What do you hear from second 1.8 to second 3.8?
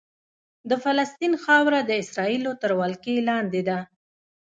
د اسرائیلو تر ولکې لاندې ده.